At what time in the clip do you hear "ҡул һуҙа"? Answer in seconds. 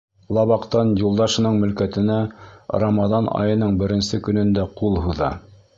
4.83-5.33